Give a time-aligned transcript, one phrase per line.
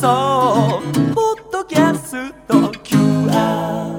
[0.00, 0.82] 送
[1.14, 3.94] ポッドキャスト QR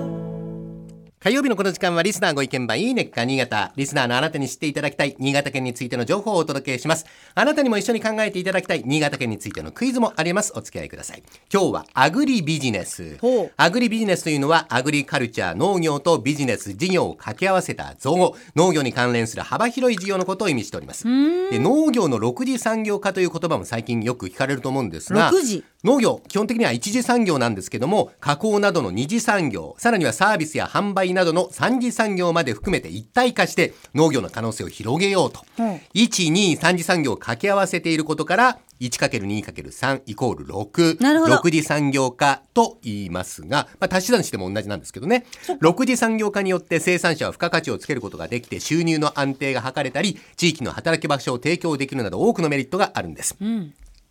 [1.26, 3.74] 火曜日のこの時間はリスナーご意見番いいねっか新潟。
[3.76, 7.08] リスナーのあなたに知っていただきたい新潟県についての情報をお届けします。
[7.34, 10.54] あなたにも一緒に考えていただきたい新潟県についてのクイズもあります。
[10.56, 11.24] お付き合いください。
[11.52, 13.18] 今日はアグリビジネス。
[13.58, 18.36] アグリビジネスというのはアグリカルチャー、農業とビジネス、事業を掛け合わせた造語。
[18.56, 21.06] 農業に関連する幅広い事業のことを意味しております。
[21.06, 41.36] で農業の6次産業化という言葉も最近よく聞かれると思うんですが、6次農業基本的には一次産業なんですけども加工などの二次産業さらにはサービスや販売などの三次産業まで含めて一体化して農業の可能性を広げようと、うん123次産業を掛け合わせていることから 1×2×3 イコール6なるほど。
[41.36, 45.26] 6次産業化と言いますが、まあ、足し算しても同じなんですけどね。
[45.62, 53.38] 6次産業化によって生産者は付加価値をつけることができて収入の安定が図れたり地域の働き場所を提供できるなど多くのメリットがあるんです。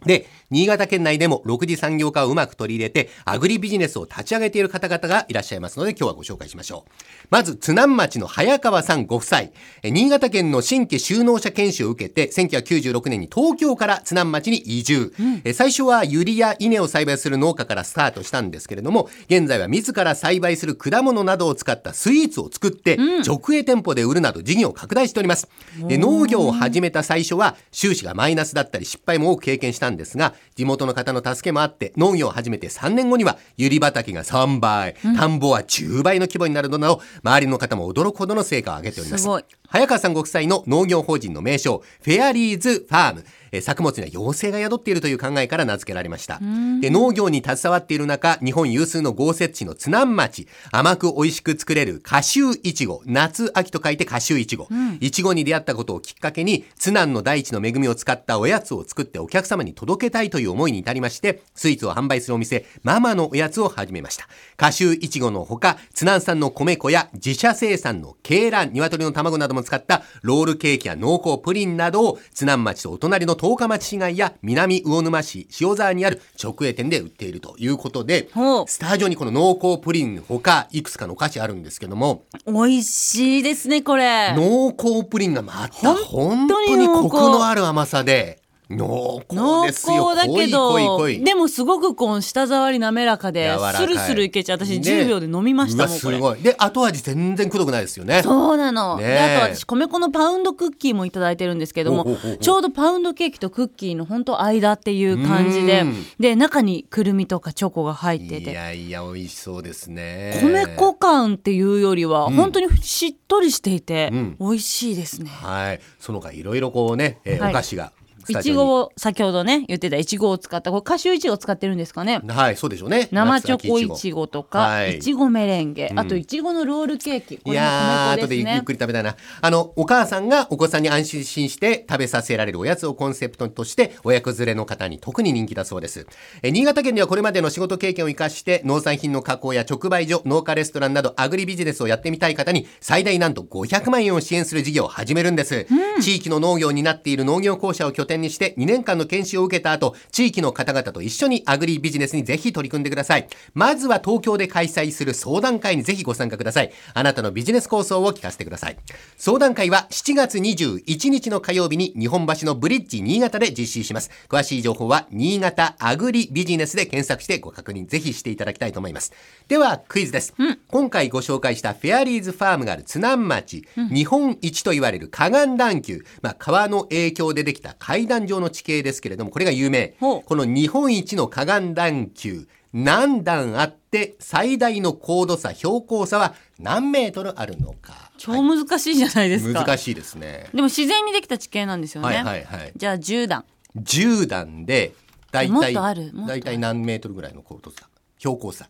[0.05, 6.91] で、新潟県内でも6次産業化をうまく取り入れて、アグリビジネスを立ち上げている方々がいらっしゃいますので、今日はご紹介しましょう。
[7.31, 9.41] まず、津南町の早川さんご夫妻。
[9.83, 15.13] え新潟県の新規就農者研修を受けて、1996年に東京から津南町に移住。
[15.45, 25.49] え最初はユリや稲を栽培する農家からスタートしたんですけれども、現在は自ら栽培する果物などを使ったスイーツを作って、直営店舗で売るなど事業を拡大しております。
[25.89, 39.23] で農業を始めた最初は収支がマイナスだったり失敗も多く経験したんですが、地元の方の助けもあって農業を始めて3年後にはユリ畑が3倍、田んぼは10倍の規模になるなど、周りの方も驚くほどの成果を上げております。
[39.23, 39.29] す
[39.75, 43.25] 早川さんご夫妻の農業法人の名称、フェアリーズファーム。
[43.51, 46.41] えー作物には妖精が宿っているという考えから名付けられました。
[46.81, 54.69] で農業に携わっている中、日本有数の豪雪地の津南町、甘く美味しく作れる夏秋いちご、夏秋と書いて夏秋いちご。
[55.01, 64.29] いちごに出会ったことをきっかけに、津南の大地の恵みを使ったおやつを作ってお客様に届けたいという思いに至りまして、スイーツを販売するお店、ママのおやつを始めました。
[64.57, 78.29] 夏秋いちごのほか、津南産の米粉や自社生産の鶏卵、鶏の卵なども使ったロールケーキや濃厚プリンなどを津南町とお隣の十日町市街や南魚沼市塩沢にある直営店で売っているということで
[78.67, 82.25] スタジオにこの濃厚プリンのほかいくつかのお菓子あるんですけども。
[82.47, 84.35] 美味しいですねこれ。
[84.37, 90.11] 濃厚プリンがまた本当にコクのある甘さで濃濃厚ですよ。
[90.11, 91.25] 厚だけど濃い濃い濃い。
[91.25, 94.59] でもすごくこう舌触り滑らかでスルスルいけちゃう。
[94.59, 94.81] 私ね。
[94.81, 96.41] 10秒で飲みましたもんこれごい。
[96.41, 98.23] で後味全然くどくないですよね。
[98.23, 106.07] そうなの、であと私米粉のパウンドクッキーもいただいてるんですけどもちょうどパウンドケーキとクッキーの本当間っていう感じでうん。
[106.19, 110.39] で中にくるみとかチョコが入っていてやいや美味しそうですね。
[110.43, 114.37] 米粉感っていうよりは本当にしっとりしていてうん。
[114.41, 115.29] 美味しいですね。
[115.31, 115.81] はい。
[115.99, 117.51] その他いろいろこうね、えーはい。
[117.51, 117.93] お菓子が
[118.29, 122.21] いちごを先ほどね言ってたいちごを使ったこれカシューいちごを使ってるんですかね？
[122.27, 123.09] はいそうでしょうね。
[123.11, 124.99] 生チョコいちごとはかい。
[124.99, 127.39] いちごメレンゲ、んあといちごのロールケーキ。
[127.39, 129.17] こいやー後でゆっくり食べたいな。
[129.41, 136.07] あのお母さんがお子さんに安心して食べさせられるおやつをコンセプトとして親子連れの方に特に人気だそうです。
[136.43, 145.67] え新潟県ではこれまでの仕事経験を生かして農産品の加工や直売所農家レストランなどアグリビジネスをやってみたい方に最大なんと500万円を支援する事業を始めるんです、
[146.01, 153.29] 地域の農業になっている農業公社を拠点にして2年間の研修を受けた後地域の方々と一緒にアグリビジネスにぜひ取り組んでください。
[153.55, 156.73] まずは東京で開催する相談会にぜひご参加ください。
[156.95, 158.77] あなたのビジネス構想を聞かせてください。
[159.17, 164.11] 相談会は7月21日の火曜日に日本橋のブリッジ新潟で実施します。
[164.29, 169.13] 詳しい情報は新潟アグリビジネスで検索してご確認ぜひしていただきたいと思います。
[169.49, 170.35] ではクイズです、
[170.69, 177.75] 今回ご紹介したフェアリーズファームがある津南町、日本一と言われる河岸段丘、まあ、川の影響でできた
[178.05, 179.95] 階段状の地形ですけれどもこれが有名。
[179.99, 188.11] この日本一の河岸段丘何段あって最大の高度差標高差は何メートルあるのか。
[188.19, 190.49] 超難しいじゃないですか、難しいですね。
[190.53, 192.73] でも自然にできた地形なんですよね、はいはいはい。
[192.77, 193.45] じゃあ10段。
[193.77, 194.93] 10段で
[195.33, 197.89] 大体大体何メートルぐらいの高度差
[198.19, 198.69] 標高差。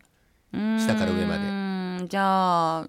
[0.52, 2.08] 下から上まで。
[2.08, 2.86] じゃあ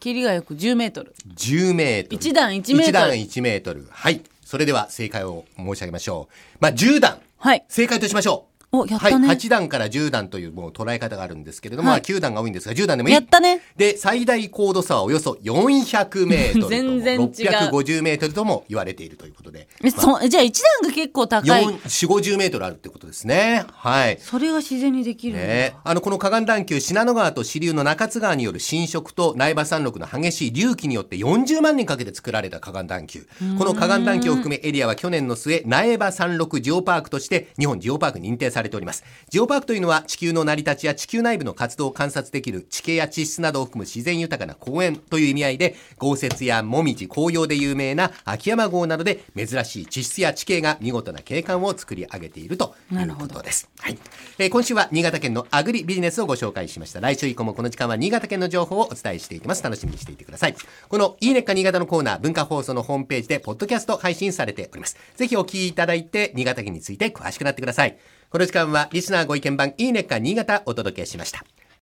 [0.00, 1.14] 切りがよく10メートル。
[1.36, 2.16] 10メートル。
[2.16, 2.82] 一段1メートル。
[2.82, 3.86] 一段1メートル。
[3.90, 6.56] はいそれでは正解を申し上げましょう。
[6.60, 7.22] まあ10段。
[7.38, 7.64] はい。
[7.70, 9.28] 正解としましょうおやったね。
[9.28, 12.00] はい、8段から10段というもう捉え方があるんですけれども、はい。
[12.00, 13.14] まあ9段が多いんですが10段でもいい。
[13.14, 13.60] やったね。
[13.76, 17.28] で最大高度差はおよそ400メートルと全然違う。
[17.28, 19.68] 650メートルとも言われているということで。
[19.84, 21.64] えそじゃあ1段が結構高い。
[21.66, 23.66] 4 4 50メートルあるってことですね。
[23.70, 24.16] はい。
[24.18, 33.20] それが自然にできるんだ、ね、あのこの河岸段丘信濃川と支流の中津川による浸食と苗場山麓の激しい隆起によって40万年かけて作られた河岸段丘。
[33.58, 39.04] この河岸段丘を含めエリアは去年の末苗場山麓ジオパークとして日本ジオパークに認定されかれております。
[39.28, 53.98] ジオパークというのは地球の成り立ちや地球内部の活動を観察できる地形や地質などを含む自然豊かな公園という意味合いで豪雪やもみじ紅葉で有名な秋山郷などで珍しい地質や地形が見事な景観を作り上げているということです、はい。
[54.38, 57.00] えー今週は新潟県のアグリビジネスをご紹介しました。
[57.00, 59.62] 来週以降もこの時間は新潟県の情報をお伝えしていきます。
[59.62, 60.54] 楽しみにしていてください。
[60.88, 64.96] このいいねっか新潟のコーナー文化放送のホームページでポッドキャスト配信されております。
[65.16, 67.96] ぜひお聞きいただいて新潟県について詳しくなってください。
[68.32, 71.44] この時間はリスナーご意見番いいねっか新潟お届けしました。